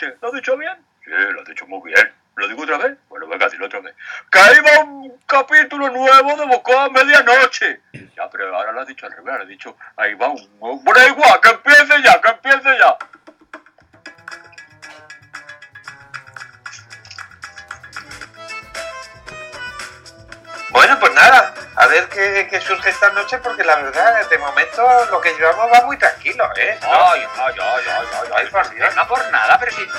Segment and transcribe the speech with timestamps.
[0.00, 0.18] noche.
[0.20, 0.76] ¿Lo he dicho bien?
[1.04, 2.12] Sí, lo has dicho muy bien.
[2.36, 2.96] ¿Lo digo otra vez?
[3.08, 3.94] Bueno, venga, dilo otra vez.
[4.30, 7.80] Que ahí va un capítulo nuevo de Bocó a medianoche.
[8.16, 10.58] Ya, pero ahora lo has dicho al revés, lo has dicho, ahí va un...
[10.58, 12.96] Bueno, igual, que empiece ya, que empiece ya.
[20.70, 24.82] Bueno, pues nada, a ver qué, qué surge esta noche, porque la verdad, de momento
[25.10, 26.78] lo que llevamos va muy tranquilo, ¿eh?
[26.80, 28.19] Ay, ay, ay, ay, ay,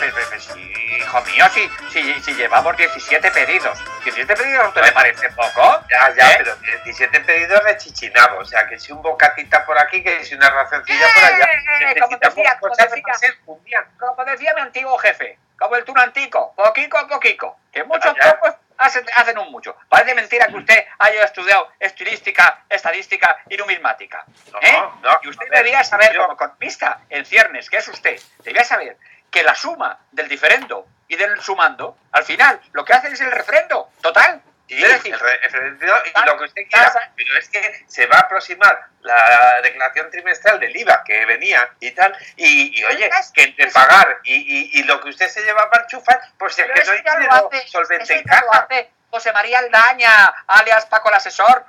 [0.08, 3.80] hijo mío, si, si, si llevamos 17 pedidos.
[4.04, 5.82] ¿17 pedidos a usted le parece poco?
[5.90, 6.36] Ya, ya, ¿Eh?
[6.40, 10.36] pero 17 pedidos de chichinabo, o sea, que si un bocatita por aquí, que si
[10.36, 11.50] una racioncilla por allá.
[11.82, 13.04] Eh, como decía, como decía.
[13.04, 13.86] para ser un día.
[14.00, 19.06] Como decía mi antiguo jefe, como el tunantico, poquito a poquito, que muchos pocos hacen,
[19.16, 19.76] hacen un mucho.
[19.90, 24.26] Parece mentira que usted haya estudiado estilística, estadística y numismática.
[24.52, 24.84] No, ¿eh?
[25.02, 28.98] no, y usted ver, debía saber, como economista en ciernes, que es usted, debía saber
[29.32, 33.32] que la suma del diferendo y del sumando, al final, lo que hace es el
[33.32, 34.42] refrendo total.
[34.68, 37.84] Sí, es decir, el re- el referendario y lo que usted quiera, pero es que
[37.90, 42.84] se va a aproximar la declaración trimestral del IVA que venía y tal, y, y
[42.86, 46.58] oye, que entre pagar y, y, y lo que usted se lleva para enchufar, pues
[46.58, 48.46] es que no hay dinero hace- solvente en caja.
[48.54, 51.66] hace José María Aldaña, alias Paco el asesor.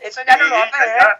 [0.00, 1.16] Eso ya no lo hace, ¿eh?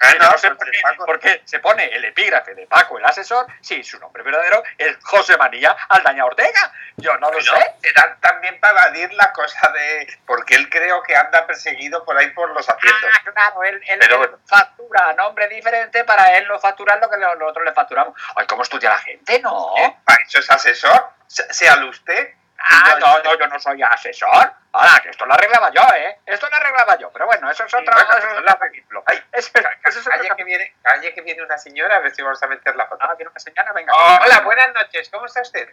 [0.00, 0.08] Ya.
[0.08, 2.54] Ah, Que no, no sé por el qué, Paco- por qué se pone el epígrafe
[2.54, 6.72] de Paco el asesor si su nombre verdadero es José María Aldaña Ortega.
[6.98, 7.50] Yo no lo sé.
[7.82, 10.18] será también para evadir la cosa de.
[10.26, 13.10] Porque él creo que anda perseguido por ahí por los haciendos.
[13.12, 14.38] Ah, claro, él, él- Pero él bueno.
[14.46, 18.14] factura nombre diferente para él no facturar lo que nosotros le facturamos.
[18.34, 19.40] Ay, ¿cómo estudia la gente?
[19.40, 19.74] No.
[19.76, 19.96] ¿Eh?
[20.04, 21.10] Para eso es asesor.
[21.26, 22.34] Se- Séalo usted.
[22.58, 24.52] Ah, no, no, yo no soy asesor.
[24.72, 26.20] Ahora, que esto lo arreglaba yo, ¿eh?
[26.26, 27.10] Esto lo arreglaba yo.
[27.12, 29.02] Pero bueno, eso es otro, bueno, eso es eso es otro la- capítulo.
[29.06, 29.50] Ay, Eso,
[29.84, 32.42] eso es otro Calle que, viene, calle que viene una señora, a ver si vamos
[32.42, 33.04] a meter la foto.
[33.08, 33.92] Ah, viene una señora, venga.
[33.94, 35.68] Hola, buenas noches, ¿cómo está usted?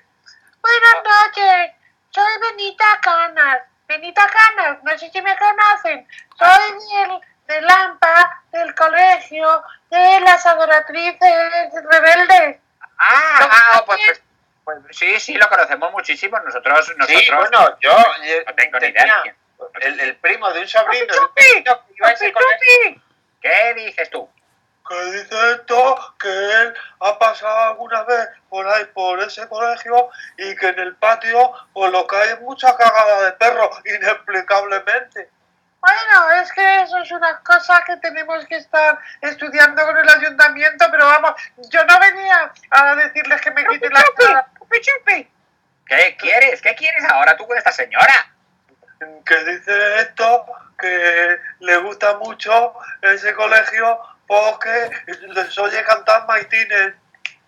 [0.61, 1.71] Buenas noches,
[2.09, 3.59] soy Benita Canas.
[3.87, 6.07] Benita Canas, no sé si me conocen.
[6.37, 6.71] Soy
[7.07, 12.57] del, del AMPA, del colegio, de las adoratrices rebeldes.
[12.97, 14.21] Ah, ¿Lo ah, pues, pues,
[14.63, 16.39] pues sí, sí, lo conocemos muchísimo.
[16.39, 17.21] Nosotros, nosotros.
[17.21, 17.91] Sí, bueno, yo
[18.23, 19.35] eh, No tengo ni idea de quién.
[19.81, 22.11] el, el primo de un sobrino de un ¡Chupi!
[22.11, 23.01] ese ¡Chupi!
[23.41, 24.29] ¿Qué dices tú?
[24.87, 30.55] que dice esto que él ha pasado alguna vez por ahí por ese colegio y
[30.57, 35.29] que en el patio por lo que hay es mucha cagada de perro inexplicablemente
[35.79, 40.85] Bueno, es que eso es una cosa que tenemos que estar estudiando con el ayuntamiento,
[40.91, 41.33] pero vamos,
[41.69, 44.47] yo no venía a decirles que me quiten la entrada.
[44.73, 45.27] ¡Chupi, chupi!
[45.85, 46.61] ¿Qué quieres?
[46.61, 48.29] ¿Qué quieres ahora tú con esta señora?
[49.25, 50.45] que dice esto
[50.79, 54.89] que le gusta mucho ese colegio porque
[55.27, 56.93] les oye cantar maitines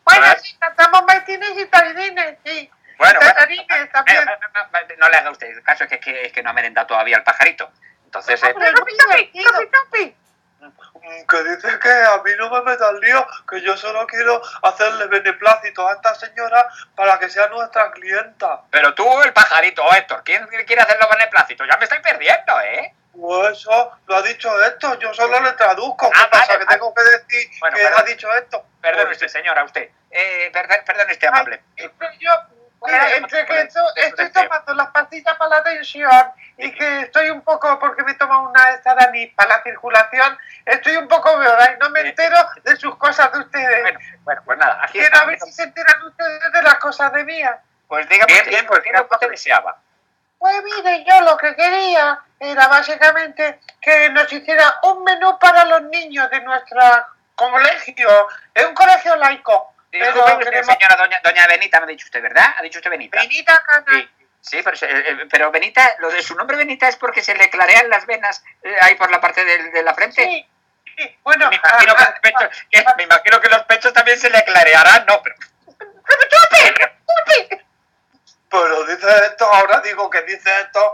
[0.03, 2.69] Bueno, sí, cantamos maitines y taurines, sí.
[2.97, 4.28] Bueno, y bueno, tatarines también.
[4.28, 6.53] Eh, eh, eh, no le haga usted caso, es que, que, es que no ha
[6.53, 7.72] merendado todavía el pajarito.
[8.03, 9.52] Entonces, eh, muy divertido.
[11.30, 15.06] Que dice que a mí no me meta el lío, que yo solo quiero hacerle
[15.08, 16.66] beneplácito a esta señora
[16.96, 18.62] para que sea nuestra clienta.
[18.72, 21.68] pero tú, el pajarito, Héctor, ¿quién quiere hacer los beneplácitos?
[21.70, 22.94] Ya me estoy perdiendo, ¿eh?
[23.14, 26.09] Pues eso lo ha dicho esto, yo solo le traduzco.
[26.09, 26.48] ¿Qué Ah, pasa?
[26.53, 28.00] vale, que tengo que decir Bueno, que perdón.
[28.02, 28.66] ha dicho esto.
[28.82, 29.90] Pues, usted, señora, usted.
[30.12, 31.64] Eh, perdón, perdone usted, amable.
[31.78, 31.90] Ay,
[32.20, 32.32] yo,
[33.16, 38.03] Entre que estoy tomando las pastillas para la tensión y que estoy un poco, porque
[38.03, 41.75] me tomo una esta Dani para la circulación, estoy un poco ¿verdad?
[41.75, 43.81] y no me entero de sus cosas de ustedes.
[43.81, 45.22] Bueno, bueno, pues nada, aquí Quiero está.
[45.22, 47.59] a ver si se enteran ustedes de las cosas de mía.
[47.88, 49.78] Pues dígame Bien, bien, pues ¿qué es lo que usted deseaba?
[50.38, 55.84] Pues mire, yo lo que quería era básicamente que nos hiciera un menú para los
[55.84, 56.81] niños de nuestro
[57.35, 58.09] colegio.
[58.53, 59.75] Es un colegio laico.
[60.00, 60.66] Queremos...
[60.66, 62.56] señora doña, doña Benita, me ha dicho usted, ¿verdad?
[62.58, 63.20] ¿Ha dicho usted Benita?
[63.20, 63.86] Benita Cana.
[63.92, 64.10] Sí,
[64.42, 67.36] sí pero, se- eh, eh, pero Benita, lo de su nombre Benita es porque se
[67.36, 70.24] le clarean las venas eh, ahí por la parte de, la frente.
[70.24, 70.48] Sí,
[70.98, 71.18] sí.
[71.24, 74.30] Bueno, Me imagino, ah, que los pechos, que- me imagino que los pechos también se
[74.30, 75.36] le clarearán, no, pero...
[78.50, 80.94] Pero dice esto, ahora digo que dice esto,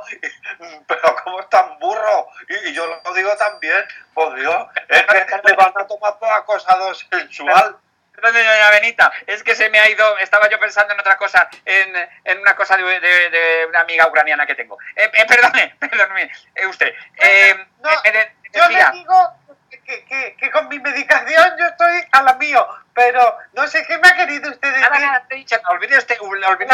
[0.88, 3.84] pero como es tan burro, y, y yo lo digo también,
[4.16, 7.78] por Dios, es que le van a tomar por acosado sexual.
[8.22, 11.50] Perdón, doña Benita, es que se me ha ido, estaba yo pensando en otra cosa,
[11.66, 14.78] en, en una cosa de, de- de una amiga ucraniana que tengo.
[14.96, 16.94] Eh, eh, perdone, perdone, eh, usted.
[17.18, 19.34] Eh, No, eh, Yo le digo
[19.70, 23.98] que, que, que con mi medicación yo estoy a la mío, pero no sé qué
[23.98, 24.90] me ha querido usted decir.
[24.90, 26.66] Nada, nada, te he dicho, no, olvide usted, Una usted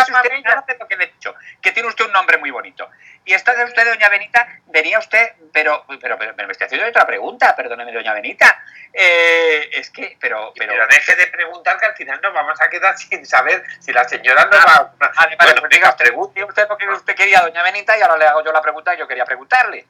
[0.43, 2.89] nada de lo que le he dicho, que tiene usted un nombre muy bonito.
[3.25, 7.05] Y esto de usted, doña Benita, venía usted, pero, pero, pero, me estoy haciendo otra
[7.05, 8.63] pregunta, perdóneme, doña Benita.
[8.93, 10.73] Eh, es que, pero, pero...
[10.73, 14.07] Pero deje de preguntar que al final nos vamos a quedar sin saber si la
[14.07, 17.63] señora nos va Vale, vale, Bueno, pues diga, pregunte usted porque usted quería a doña
[17.63, 19.85] Benita y ahora le hago yo la pregunta que yo quería preguntarle.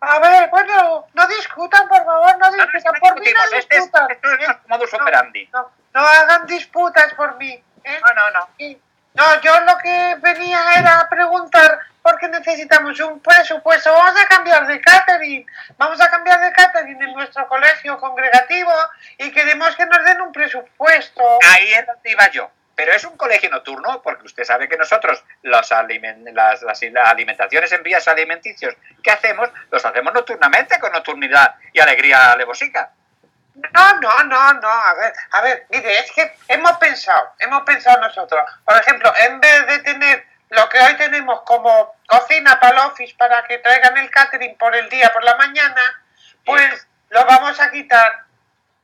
[0.00, 2.92] A ver, bueno, no discutan, por favor, no No, no, discutan.
[2.94, 4.10] no por mí no este es, discutan.
[4.10, 5.48] esto es modus operandi.
[5.52, 7.52] No, no hagan disputas por mí.
[7.84, 8.00] ¿eh?
[8.00, 8.48] No, no, no.
[8.58, 8.78] Y-
[9.12, 13.92] No, yo lo que venía era preguntar por qué necesitamos un presupuesto.
[13.92, 15.44] Vamos a cambiar de catering.
[15.76, 18.72] Vamos a cambiar de catering en nuestro colegio congregativo
[19.18, 21.22] y queremos que nos den un presupuesto.
[21.52, 22.50] Ahí es donde iba yo.
[22.80, 27.70] Pero es un colegio nocturno, porque usted sabe que nosotros los alimen- las, las alimentaciones
[27.72, 32.90] en vías alimenticios que hacemos, los hacemos nocturnamente, con nocturnidad y alegría alevosica.
[33.54, 34.68] No, no, no, no.
[34.70, 38.40] A ver, a ver, mire, es que hemos pensado, hemos pensado nosotros.
[38.64, 43.14] Por ejemplo, en vez de tener lo que hoy tenemos como cocina para el office
[43.18, 45.82] para que traigan el catering por el día, por la mañana,
[46.46, 48.20] pues lo vamos a quitar.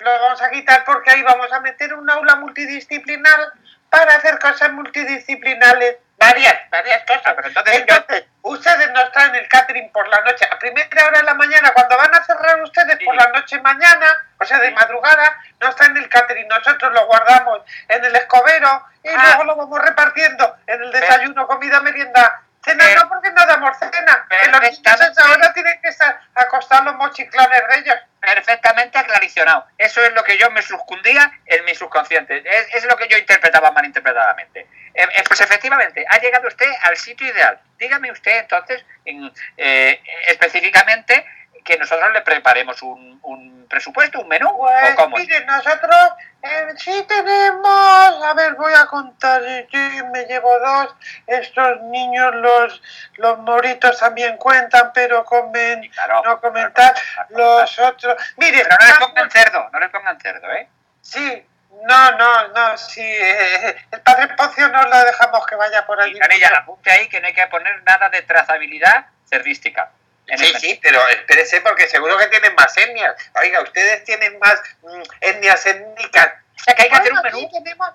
[0.01, 3.53] Lo vamos a quitar porque ahí vamos a meter un aula multidisciplinar
[3.97, 5.97] para hacer cosas multidisciplinares.
[6.19, 7.35] Varias, varias cosas.
[7.37, 11.25] Pero entonces, Entonces, ustedes nos traen el catering por la noche, a primera hora de
[11.25, 14.07] la mañana, cuando van a cerrar ustedes por la noche mañana,
[14.41, 14.75] o sea, de Sí.
[14.75, 19.23] madrugada, nos traen el catering, nosotros lo guardamos en el escobero y Ah.
[19.25, 22.41] luego lo vamos repartiendo en el desayuno, comida, merienda.
[22.67, 24.27] Cena no, porque no damos cena.
[24.29, 25.23] Que los niños a esa Perfectamente.
[25.39, 27.97] hora tienen que estar acostados los mochiclones de ellos.
[28.21, 29.67] Perfectamente aclaricionado.
[29.79, 32.43] Eso es lo que yo me subcundía en mi subconsciente.
[32.45, 34.67] Es, es lo que yo interpretaba malinterpretadamente.
[34.95, 37.61] Eh, eh, pues efectivamente, ha llegado usted al sitio ideal.
[37.79, 41.25] Dígame usted entonces en- eh, específicamente
[41.67, 45.17] que nosotros le preparemos un, un presupuesto, un menú, Pues o cómo.
[45.17, 45.97] mire, nosotros
[46.43, 50.95] eh, sí tenemos, a ver, voy a contar, yo me llevo dos,
[51.27, 52.83] estos niños, los,
[53.17, 56.95] los moritos también cuentan, pero comen, Sí, claro, no comentar,
[57.31, 60.69] los otros, mire, Pero no les pongan cerdo, no les pongan cerdo, ¿eh?
[61.03, 61.47] sí,
[61.89, 66.03] no, no, no, sí, eh, el padre Poncio no lo dejamos que vaya por Y
[66.03, 66.19] allí.
[66.19, 69.91] Canella, apunte ahí que no hay que poner nada de trazabilidad cerdística.
[70.29, 73.15] En Sí, el- sí, pero espérese porque seguro que tienen más etnias.
[73.37, 76.33] Oiga, ustedes tienen más mm, etnias étnicas.
[76.59, 77.49] O sea que hay que hacer un menú.
[77.53, 77.91] tenemos,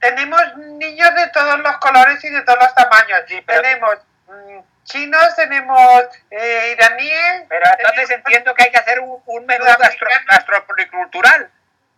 [0.00, 3.20] tenemos niños de todos los colores y de todos los tamaños.
[3.28, 7.44] Sí, pero- Tenemos mm, chinos, tenemos eh, iraníes.
[7.48, 9.64] Pero entonces tenemos- entiendo que hay que hacer un, un menú
[10.26, 11.50] gastropolicultural.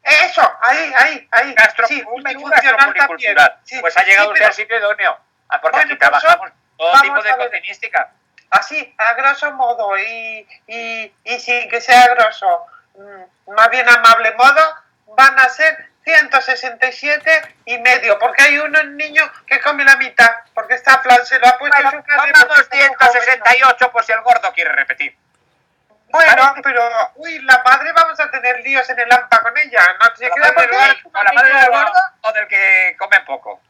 [0.02, 1.54] Eso, ahí, ahí, ahí.
[1.54, 3.58] Gastro, sí, un menú gastropolicultural.
[3.64, 5.18] Sí, Pues ha llegado usted al sitio idóneo.
[5.48, 8.12] Ah, porque Bueno, aquí pues trabajamos todo vamos tipo de cocinística.
[8.50, 14.32] Así, a grosso modo, y, y, y sin que sea grosso, mm, más bien amable
[14.34, 14.74] modo,
[15.16, 20.74] van a ser 167 y medio, porque hay uno niño que come la mitad, porque
[20.74, 22.22] está plan, se lo ha puesto Bueno, en su casa.
[22.22, 25.14] pongamos 168 por si el gordo quiere repetir.
[26.10, 30.16] Bueno, pero, uy, la madre vamos a tener líos en el AMPA con ella, no
[30.16, 33.20] se ¿Con queda madre porque con una la madre del gordo o del que come
[33.26, 33.60] poco?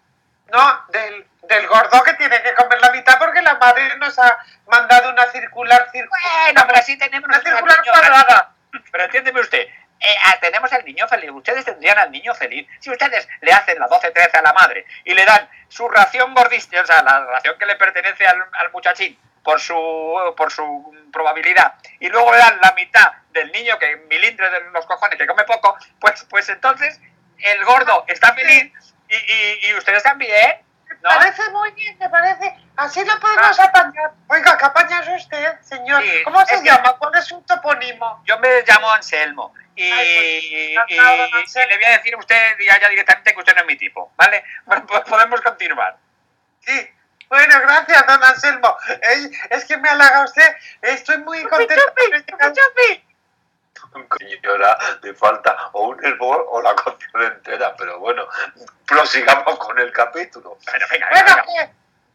[0.52, 4.38] No, del, del gordo que tiene que comer la mitad porque la madre nos ha
[4.66, 6.22] mandado una circular, circular.
[6.44, 8.54] Bueno, pero así tenemos una circular niño cuadrada.
[8.90, 9.66] Pero entiéndeme usted,
[10.00, 11.30] eh, ah, tenemos al niño feliz.
[11.30, 12.66] Ustedes tendrían al niño feliz.
[12.80, 16.82] Si ustedes le hacen la 12-13 a la madre y le dan su ración gordística,
[16.82, 21.74] o sea, la ración que le pertenece al, al muchachín por su, por su probabilidad,
[22.00, 25.44] y luego le dan la mitad del niño que milindre de los cojones, que come
[25.44, 27.00] poco, pues, pues entonces
[27.38, 28.72] el gordo está feliz
[29.08, 30.60] y, y, y ustedes también.
[31.02, 31.10] ¿no?
[31.10, 32.54] Me parece muy bien, me parece.
[32.76, 34.12] Así lo podemos apañar.
[34.28, 36.02] Oiga, ¿qué apañas usted, señor?
[36.04, 36.10] Ah.
[36.10, 36.96] Sí, ¿Cómo se es que- llama?
[36.98, 38.22] ¿Cuál es su topónimo?
[38.26, 41.68] Yo me llamo Anselmo y, Ay, pues, y- Anselmo.
[41.68, 44.12] le voy a decir a usted ya, ya directamente que usted no es mi tipo,
[44.16, 44.42] ¿vale?
[44.64, 45.96] Bueno, pues podemos continuar.
[46.60, 46.90] Sí.
[47.28, 48.76] Bueno, gracias, don Anselmo.
[49.50, 50.56] Es que me halaga usted.
[50.80, 51.74] Estoy muy contento.
[51.96, 52.52] Señora,
[55.02, 58.26] le falta o un hervor o la cocción entera, pero bueno,
[58.86, 60.58] prosigamos con el capítulo.
[60.64, 61.08] Bueno, venga,
[61.44, 61.70] venga.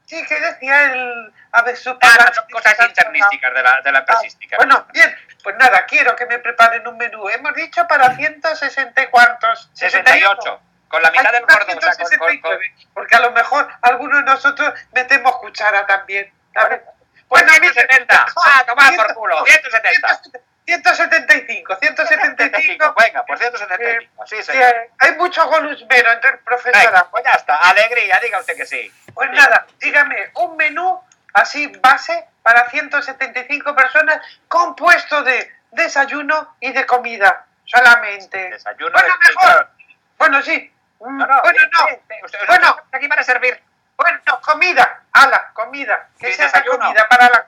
[0.06, 1.34] Sí, ¿qué decía el...
[1.54, 4.58] A ver, su Ah, son cosas internísticas de la, de la empresística.
[4.58, 7.30] Bueno, bien, pues nada, quiero que me preparen un menú.
[7.30, 9.70] Hemos dicho para 160 y cuántos.
[9.74, 11.56] 68, con la mitad Ay, del gordo.
[11.78, 15.86] O sea, con- con- con- 169, porque a lo mejor algunos de nosotros metemos cuchara
[15.88, 16.32] también.
[16.54, 16.84] Ver.
[17.30, 18.26] Pues Bueno, mire, 170.
[18.46, 20.22] Ah, tomad por 100, culo, 170.
[20.66, 22.96] 175, 175.
[23.00, 24.26] Venga, pues 175.
[24.26, 24.74] Sí, Sí, señor.
[25.00, 27.56] hay mucho golusmero entre el pues ya está.
[27.58, 28.92] Alegría, diga usted que sí.
[29.14, 31.02] Pues nada, dígame, un menú
[31.34, 38.50] así base para 175 personas compuesto de desayuno y de comida solamente.
[38.52, 38.92] Desayuno.
[38.92, 39.70] Bueno, mejor.
[40.18, 40.70] Bueno, sí.
[41.02, 41.88] No, no, bueno, no.
[41.88, 42.16] sí, sí.
[42.24, 42.78] Usted- usted Bueno.
[42.92, 43.62] aquí para servir.
[43.98, 45.02] Bueno, comida.
[45.12, 46.08] Ala, comida.
[46.20, 46.80] Que sea esa desayuno.
[46.86, 47.48] comida para la...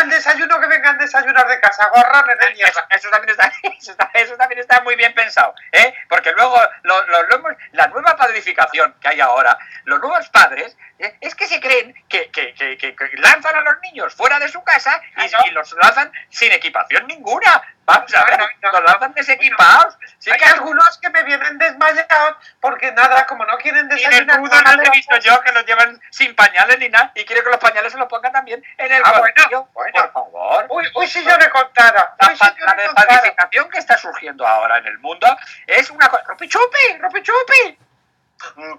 [0.00, 2.86] El desayuno que vengan a desayunar de casa, gorrones de mierda.
[2.90, 5.94] eso también está, eso, está, eso también está muy bien pensado, ¿eh?
[6.08, 10.76] Porque luego lo- lo- lo hemos- la nueva padrificación que hay ahora, los nuevos padres,
[10.98, 11.16] ¿eh?
[11.20, 15.00] es que se creen que, que- que- lanzan a los niños fuera de su casa
[15.16, 17.62] y, y los lanzan sin equipación ninguna.
[17.86, 19.96] Vamos a ver, no, lanzan desequipados.
[20.18, 24.26] Sí Hay que algunos que me vienen desmayados porque nada, como no quieren desayunar.
[24.26, 27.42] desnudos nada, los he visto yo que los llevan sin pañales ni nada y quiere
[27.42, 29.68] que los pañales se los pongan también en el Ah, colegio.
[29.74, 29.92] bueno, bueno.
[29.92, 30.66] Por favor.
[30.70, 32.14] Uy, uy, si yo le contara.
[32.20, 35.26] La, si la que está surgiendo ahora en el mundo
[35.66, 36.24] es una cosa.
[36.26, 36.98] ¡Ropi chupi!
[37.00, 37.78] ¡Ropi chupi!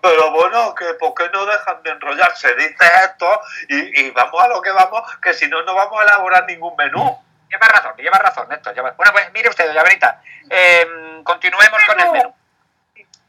[0.02, 2.54] Pero bueno, que ¿por qué no dejan de enrollarse?
[2.56, 6.04] Dices esto y, y vamos a lo que vamos, que si no, no vamos a
[6.04, 7.25] elaborar ningún menú.
[7.50, 8.74] Lleva razón, lleva razón, Néstor.
[8.74, 12.36] lleva- Bueno, pues mire usted, doña Benita, eh, continuemos con el menú.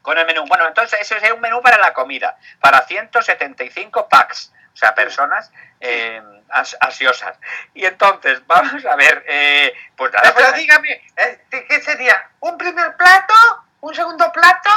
[0.01, 0.45] Con el menú.
[0.47, 5.51] Bueno, entonces eso es un menú para la comida, para 175 packs, o sea, personas
[5.79, 7.37] eh, as- ansiosas.
[7.73, 12.29] Y entonces, vamos a ver, eh, pues nada, Pero pues, dígame, eh, ¿qué sería?
[12.39, 13.33] ¿Un primer plato?
[13.81, 14.69] ¿Un segundo plato?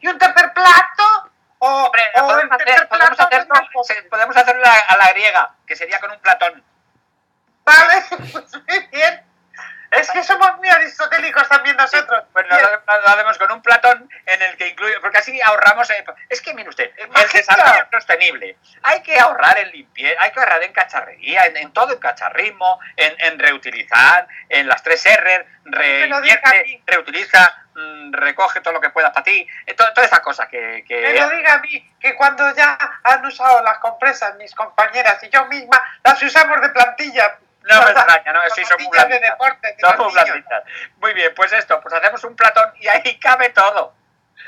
[0.00, 1.30] ¿Y un tercer plato?
[1.58, 6.10] ¿O, hombre, o podemos, hacer- podemos se- podemos hacerlo a la griega, que sería con
[6.12, 6.62] un platón.
[7.66, 9.22] Vale, pues muy bien.
[9.88, 12.24] Es que somos muy aristotélicos también nosotros.
[12.32, 12.68] Pues lo, Bien.
[12.86, 15.88] lo- hacemos con un platón en el que incluye, porque así ahorramos.
[15.90, 18.58] eh, es que mire usted, el desarrollo sostenible.
[18.82, 22.80] Hay que ahorrar en limpieza, hay que ahorrar en cacharrería, en, en todo, en cacharrismo,
[22.96, 26.82] en, en reutilizar, en las tres R, mí.
[26.84, 30.84] reutiliza, mm, recoge todo lo que puedas para ti, eh, to- todas esas cosas que.
[30.86, 35.28] que- lo diga a mí, que cuando ya han usado las compresas mis compañeras y
[35.30, 37.38] yo misma, las usamos de plantilla.
[37.66, 38.40] No me extraña, ¿no?
[38.54, 40.64] Sí, son muy de deporte, de Son muy blanditas.
[40.98, 43.94] Muy bien, pues esto, pues hacemos un platón y ahí cabe todo.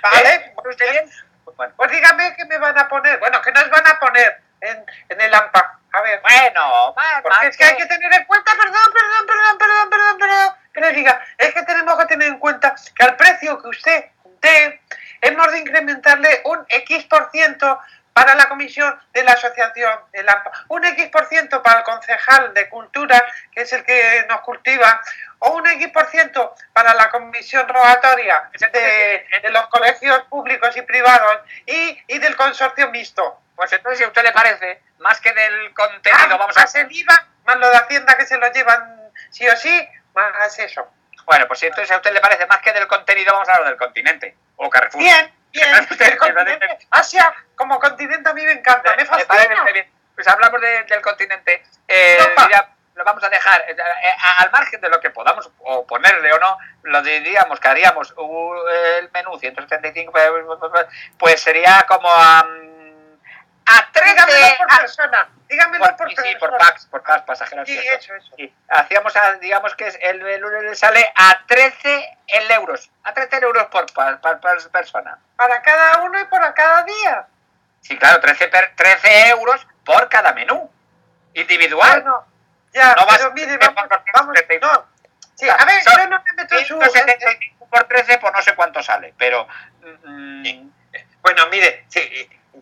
[0.03, 0.53] Vale, ¿Eh?
[0.55, 1.11] ¿Pone usted bien?
[1.45, 1.75] Pues bueno.
[1.77, 3.19] pues dígame qué me van a poner.
[3.19, 5.79] Bueno, ¿qué nos van a poner en, en el AMPA?
[5.93, 6.21] A ver.
[6.21, 10.55] Bueno, Porque es que hay que tener en cuenta, perdón, perdón, perdón, perdón, perdón, perdón,
[10.73, 14.05] que le diga, es que tenemos que tener en cuenta que al precio que usted
[14.41, 14.81] dé,
[15.23, 17.81] hemos de incrementarle un X por ciento
[18.19, 22.53] para la comisión de la asociación del AMPA, un X por ciento para el concejal
[22.53, 25.01] de cultura, que es el que nos cultiva,
[25.39, 30.83] o un X por ciento para la comisión rogatoria de, de los colegios públicos y
[30.83, 33.41] privados y, y del consorcio mixto.
[33.55, 36.63] Pues entonces, si a usted le parece, más que del contenido, Ah, vamos a...
[36.63, 40.59] más el IVA, más lo de Hacienda que se lo llevan sí o sí, más
[40.59, 40.91] eso.
[41.25, 43.69] Bueno, pues si entonces a usted le parece más que del contenido, vamos a hablar
[43.69, 44.37] del continente.
[44.57, 45.01] O Carrefour.
[45.01, 45.75] Bien, bien.
[46.19, 49.65] Continente, Asia, como continente a mí me encanta, me fascina.
[50.15, 51.63] Pues hablamos de- del continente.
[51.87, 52.19] Eh,
[52.95, 56.39] lo vamos a dejar eh, eh, al margen de lo que podamos o ponerle o
[56.41, 58.55] no, lo diríamos que haríamos uh,
[58.99, 60.33] el menú 175, pues,
[61.17, 62.78] pues sería como 13...
[63.93, 66.39] Dígamelo por a- persona, dígamelo por- por sí, persona.
[66.39, 67.69] por packs, por packs pasajeros.
[67.69, 68.15] Sí, sí, eso.
[68.15, 68.31] eso.
[68.37, 72.91] Sí, hacíamos, a- digamos que es- el, el lunes le sale a 13 el euros,
[73.05, 75.19] a 13 euros por, pa- por persona.
[75.37, 77.27] Para cada uno y para cada día.
[77.81, 80.71] Sí, claro, 13, per- 13 euros por cada menú,
[81.35, 82.03] individual.
[82.03, 82.27] Bueno,
[82.73, 83.85] ya, No vas- pero mire, vamos,
[84.15, 84.87] vamos, no.
[85.35, 86.75] Sí, a ver, yo no me meto en su...
[86.81, 89.47] 175 por 13, pues no sé cuánto sale, pero...
[90.05, 90.69] mm,
[91.23, 92.01] Bueno, mire, si,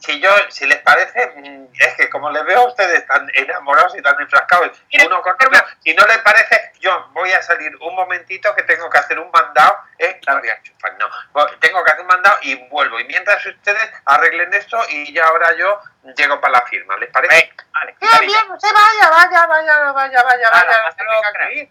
[0.00, 3.96] si yo, si les parece, mm, es que como les veo a ustedes tan enamorados
[3.96, 4.70] y tan enfrascados,
[5.04, 5.50] uno con otro,
[5.82, 9.30] si no les parece, yo voy a salir un momentito que tengo que hacer un
[9.30, 10.20] mandado, ¿eh?
[10.26, 13.00] La voy a enchufar, no, voy- tengo que hacer un mandado y vuelvo.
[13.00, 15.80] Y mientras ustedes arreglen esto y ya ahora yo
[16.16, 17.38] llego para la firma, ¿les parece?
[17.38, 20.86] eh, vale, Bien, bien, usted vaya, vaya, vaya, vaya, vaya, Hala, vaya.
[20.88, 21.70] hasta luego, tenga que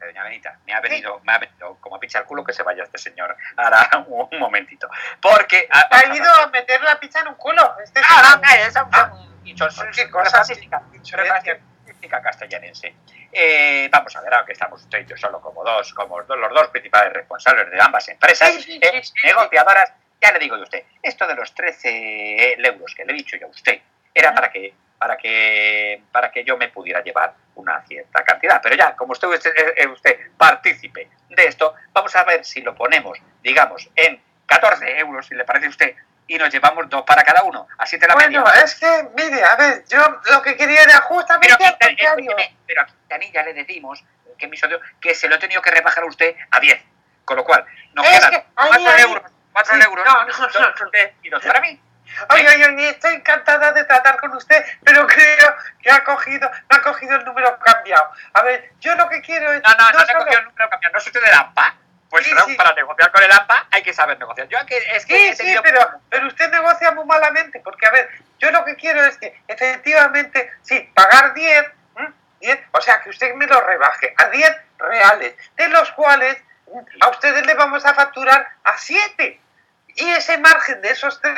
[0.00, 2.62] Doña Benita, me ha venido, me ha venido como a pinchar el culo que se
[2.62, 3.36] vaya este señor.
[3.56, 4.88] Ahora, un momentito.
[5.20, 5.68] Porque...
[5.70, 7.76] ah, Ha ido a meter la pizza en un culo.
[7.82, 10.22] Este Ah, no, es un- Ah, un es- qué una
[11.24, 12.94] estadística castellanense.
[13.32, 16.38] Eh, vamos a ver, ahora que estamos usted y yo solo como dos, como dos-
[16.38, 21.26] los dos principales responsables de ambas empresas, eh, negociadoras, ya le digo de usted, esto
[21.26, 23.80] de los 13 euros que le he dicho yo a usted,
[24.14, 28.60] era para que, para que, para que yo me pudiera llevar una cierta cantidad.
[28.62, 32.74] Pero ya, como usted usted, es usted partícipe de esto, vamos a ver si lo
[32.74, 35.94] ponemos, digamos, en 14 euros, si le parece a usted,
[36.26, 37.66] y nos llevamos dos para cada uno.
[37.78, 38.60] Así te la Bueno, media.
[38.62, 41.78] es que, mire, a ver, yo lo que quería era Pero, justamente aquí- al
[42.16, 42.36] contrario.
[42.66, 44.04] pero a Quintanilla le decimos
[44.36, 46.78] que, mi socio, que se lo he tenido que rebajar a usted a 10.
[47.24, 47.64] Con lo cual,
[47.94, 50.90] nos Es quedan que ahí, 4 ahí- euros, 4 sí, euros, no, no, no.
[51.22, 51.80] y dos para mí.
[52.30, 56.82] Oye, oye, oye, estoy encantada de tratar con usted, pero creo que ha cogido, ha
[56.82, 58.10] cogido el número cambiado.
[58.34, 59.62] A ver, yo lo que quiero es...
[59.62, 60.92] No, no, no, se solo- cogió el número cambiado.
[60.92, 61.74] ¿No es usted del AMPA?
[62.10, 62.54] Pues Sí, sí.
[62.56, 64.48] para negociar con el AMPA hay que saber negociar.
[64.48, 67.86] Yo que, es que Sí, he sí, tenido- pero, pero usted negocia muy malamente, porque
[67.86, 71.64] a ver, yo lo que quiero es que efectivamente, sí, pagar 10,
[71.96, 72.12] ¿m?
[72.40, 76.36] 10, o sea, que usted me lo rebaje a 10 reales, de los cuales
[77.00, 79.40] a ustedes le vamos a facturar a 7.
[80.00, 81.36] Y ese margen de esos 3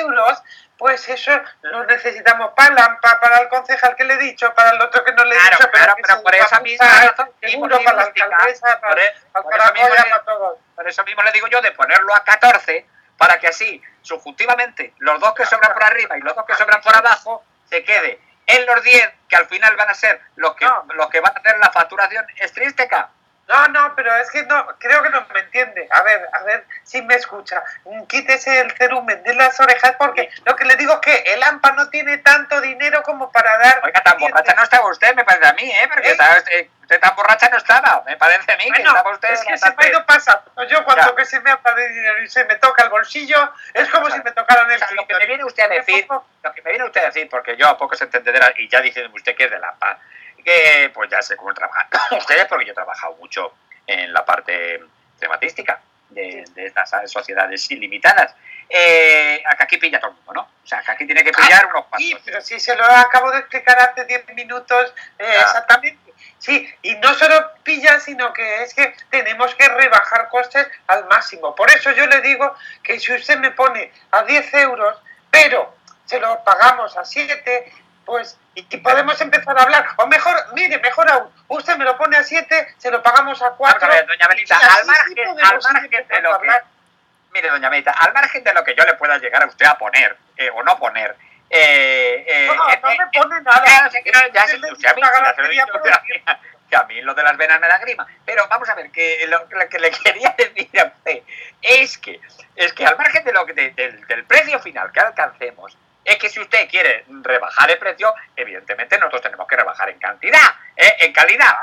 [0.00, 0.42] euros,
[0.76, 1.30] pues eso
[1.62, 5.24] lo necesitamos para para el concejal que le he dicho, para el otro que no
[5.24, 8.94] le he Claro, dicho, claro, pero por esa misma razón, seguro para la alcaldesa, para,
[8.94, 10.58] por e- para por eso mismo le- para todos.
[10.74, 12.86] Por eso mismo le digo yo de ponerlo a 14
[13.16, 16.80] para que así, subjuntivamente, los dos que sobran por arriba y los dos que sobran
[16.82, 20.64] por abajo se quede en los 10 que al final van a ser los que,
[20.64, 20.84] No.
[20.94, 23.10] los que van a hacer la facturación extrínseca.
[23.46, 25.86] No, no, pero es que no, creo que no me entiende.
[25.90, 27.62] A ver, a ver si me escucha.
[27.84, 31.42] Mm, Quítese el cerumen de las orejas porque lo que le digo es que el
[31.42, 33.80] AMPA no tiene tanto dinero como para dar...
[33.84, 35.88] Oiga, tan borracha no estaba usted, me parece a mí, ¿eh?
[35.92, 36.12] Porque ¿Eh?
[36.12, 36.68] estaba usted,
[37.00, 39.30] tan borracha no estaba, me parece a mí que Bueno, estaba usted...
[39.32, 40.64] es que se me ha ido pasando.
[40.68, 41.14] Yo cuando Ya.
[41.16, 44.08] que se me habla de dinero y se me toca el bolsillo, es como O
[44.08, 46.52] sea, si me tocaran O el sea, lo que me viene usted a decir, lo
[46.54, 49.16] que me viene usted a decir, porque yo a poco se entenderá, y ya diciéndome
[49.16, 49.98] usted que es de la paz,
[50.44, 53.54] que pues ya sé cómo trabajar ustedes, porque yo he trabajado mucho
[53.86, 54.80] en la parte
[55.18, 58.34] tematística de, de estas sociedades ilimitadas.
[58.68, 60.40] Eh, acá aquí pilla todo el mundo, ¿no?
[60.42, 62.22] O sea, que aquí tiene que pillar unos Sí, cuantos.
[62.24, 65.40] pero si se lo acabo de explicar hace 10 minutos eh, Ah.
[65.42, 65.98] exactamente.
[66.38, 71.54] Sí, y no solo pilla, sino que es que tenemos que rebajar costes al máximo.
[71.54, 74.98] Por eso yo le digo que si usted me pone a 10 euros,
[75.30, 75.74] pero
[76.04, 77.72] se lo pagamos a 7,
[78.04, 79.86] pues y y podemos empezar a hablar.
[79.96, 83.50] O mejor, mire, mejor aún, usted me lo pone a 7, se lo pagamos a
[83.50, 83.80] 4.
[83.80, 86.48] Vamos a ver, doña Benita, al margen, al margen de lo que...
[87.32, 89.76] Mire, doña Benita, al margen de lo que yo le pueda llegar a usted a
[89.76, 91.16] poner, eh, o no poner,
[91.50, 93.64] eh, eh, No, no me pone nada.
[93.66, 94.02] Ya, no, se
[94.58, 96.24] lo he galatería dicho, por que a mí-
[96.70, 98.06] que a mí lo de las venas me da grima.
[98.24, 101.22] Pero vamos a ver, que lo, lo que le quería decir a usted
[101.60, 102.20] es que,
[102.56, 106.16] es que al margen de lo que, de- del, del precio final que alcancemos, es
[106.18, 110.96] que si usted quiere rebajar el precio, evidentemente nosotros tenemos que rebajar en cantidad, ¿eh?
[111.00, 111.54] en calidad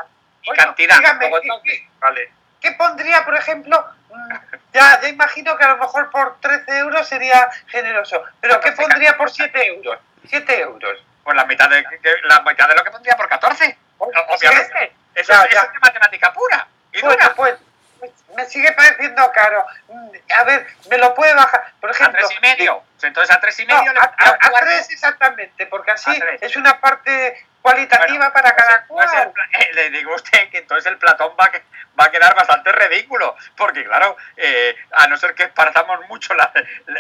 [0.42, 0.98] y Bueno, cantidad.
[0.98, 1.32] dígame,
[1.64, 2.32] ¿qué- vale.
[2.60, 3.86] ¿Qué pondría, por ejemplo?
[4.10, 4.36] Mm,
[4.74, 8.24] Ya, ya imagino que a lo mejor por 13 euros sería generoso.
[8.40, 10.00] Pero ¿qué pondría por 7 euros?
[10.30, 11.04] 7 euros.
[11.24, 11.84] Pues la mitad de,
[12.24, 13.78] la mitad de lo que pondría por 14.
[13.98, 14.94] Obviamente.
[15.16, 15.60] Eso, Ya, es- ya.
[15.60, 16.68] eso es de matemática pura.
[16.94, 17.34] Y Bueno, dura.
[17.36, 17.56] pues
[18.00, 19.66] pues, me sigue pareciendo caro.
[19.90, 21.72] Mm, A ver, me lo puede bajar.
[21.82, 22.84] Por A ejemplo, tres y medio.
[23.04, 24.68] Entonces a tres y No, medio le a, a- a un a cuarto.
[24.70, 26.12] tres exactamente, porque así
[26.42, 29.34] es una parte cualitativa Bueno, para pues, cada pues, cual.
[29.74, 31.52] le digo a usted que entonces el platón va
[32.00, 36.52] va a quedar bastante ridículo, porque claro, eh, a no ser que parzamos mucho la-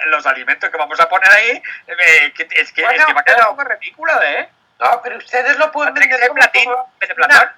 [0.08, 2.90] los alimentos que vamos a poner ahí, eh, que- es, que, es que va
[3.22, 4.50] a quedar pero- un poco ridículo, ¿eh?
[4.80, 7.52] No, pero ustedes lo pueden vender como platín de platón.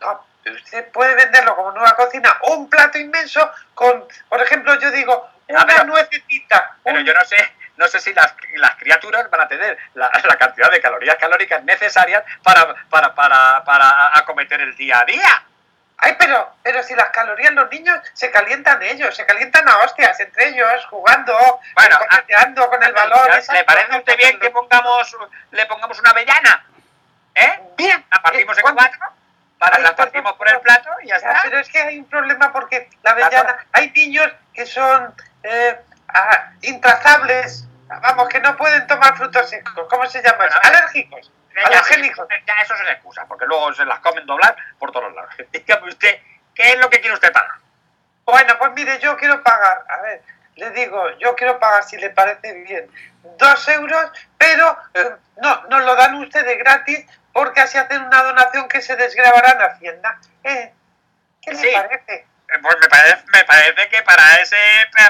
[0.00, 4.74] No, pero usted puede venderlo como nueva cocina o un plato inmenso con, por ejemplo,
[4.80, 6.76] yo digo, una pero- nuececita.
[6.82, 7.36] Pero un- yo no sé,
[7.76, 11.62] no sé si las, las criaturas van a tener la, la cantidad de calorías calóricas
[11.64, 15.42] necesarias para, para, para, para acometer el día a día.
[15.98, 20.18] Ay, pero, pero si las calorías los niños se calientan ellos, se calientan a hostias
[20.20, 21.34] entre ellos, jugando,
[21.74, 23.28] Bueno, coqueteando con el balón.
[23.52, 25.16] ¿Le parece a usted bien que pongamos,
[25.52, 26.66] le pongamos una avellana?
[27.34, 27.60] ¿Eh?
[27.78, 28.04] Bien.
[28.14, 29.00] La partimos Eh, en cuatro,
[29.58, 31.40] para, las perdón, partimos por el plato y ya Ya, está.
[31.44, 35.80] pero es que hay un problema porque la avellana, hay niños que son eh,
[36.16, 40.54] ah, intrazables, vamos, que no pueden tomar frutos secos, ¿cómo se llama eso?
[40.54, 40.76] Bueno, a ver.
[40.76, 41.32] Alérgicos.
[41.64, 42.28] Alergénicos.
[42.46, 45.34] ya eso es excusa, porque luego se las comen doblar por todos lados.
[45.52, 46.20] Dígame usted,
[46.54, 47.56] ¿qué es lo que quiere usted pagar?
[48.24, 50.22] Bueno, pues mire, yo quiero pagar, a ver,
[50.56, 52.90] le digo, yo quiero pagar, si le parece bien,
[53.38, 58.66] dos euros, pero eh, no, nos lo dan ustedes gratis porque así hacen una donación
[58.68, 60.18] que se desgrabará en Hacienda.
[60.42, 60.72] Eh,
[61.42, 61.68] ¿Qué le Sí.
[61.74, 62.26] parece?
[62.54, 64.56] Eh, Pues me parece, me parece que para ese,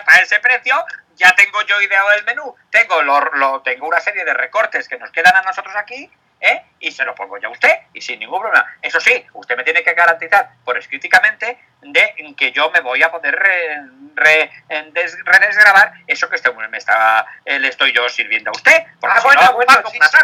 [0.05, 2.55] para ese precio ya tengo yo ideado el menú.
[2.71, 6.63] Tengo, lo, lo- tengo una serie de recortes que nos quedan a nosotros aquí, ¿eh?
[6.79, 8.67] y se lo pongo ya a usted, y sin ningún problema.
[8.83, 13.11] Eso sí, usted me tiene que garantizar por escríticamente de que yo me voy a
[13.11, 13.81] poder re,
[14.15, 14.51] re-
[14.93, 19.17] des- redesgrabar eso que este, me está, eh, le estoy yo sirviendo a usted, porque
[19.17, 20.17] Ah, si bueno, no, bueno, pago sí, unas sí.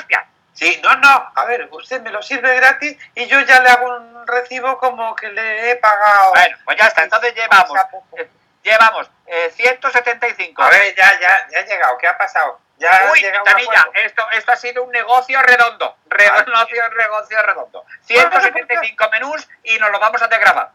[0.54, 3.96] Sí, no, no, a ver, usted me lo sirve gratis y yo ya le hago
[3.96, 6.30] un recibo como que le he pagado.
[6.30, 7.78] Bueno, pues ya está, entonces llevamos,
[8.18, 8.28] eh,
[8.62, 10.62] llevamos eh, 175.
[10.62, 12.60] A ver, ya, ya, ya ha llegado, ¿qué ha pasado?
[12.78, 14.00] Ya Uy, llegado a un Quintanilla, acuerdo.
[14.06, 15.96] esto, esto ha sido un negocio redondo.
[16.06, 17.84] Re- negocio, negocio redondo.
[18.04, 20.70] 175 menús y nos lo vamos a desgrabar.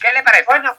[0.00, 0.44] ¿Qué le parece?
[0.44, 0.76] Bueno,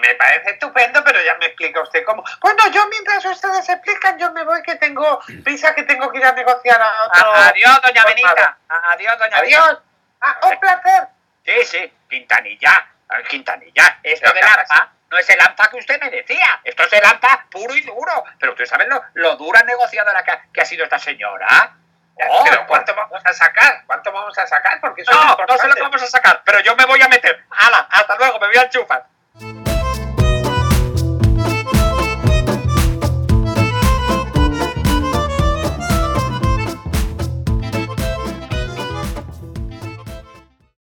[0.00, 2.24] me, parece estupendo, pero ya me explica usted cómo.
[2.40, 6.24] Bueno, yo mientras ustedes explican, yo me voy que tengo prisa, que tengo que ir
[6.24, 7.32] a negociar a otro.
[7.34, 8.58] A- adiós, doña Pues Benita.
[8.68, 9.64] Adiós, doña Benita.
[9.64, 9.78] Adiós.
[10.20, 11.08] Ah, un placer.
[11.44, 12.86] Sí, sí, Quintanilla.
[13.28, 16.60] Quintanilla, esto Pero del ¿qué AMPA no es el AMPA que usted me decía.
[16.62, 18.24] Esto es el AMPA puro y duro.
[18.38, 21.74] Pero usted sabe lo, lo dura negociadora que, ha- que ha sido esta señora.
[22.28, 23.82] Oh, Pero ¿cuánto vamos a sacar?
[23.86, 24.78] ¿Cuánto vamos a sacar?
[24.80, 27.00] Porque eso es No, no sé lo que vamos a sacar, pero yo me voy
[27.02, 27.44] a meter.
[27.50, 27.88] ¡Hala!
[27.90, 29.06] Hasta luego, me voy a enchufar.
[29.38, 29.69] Bye.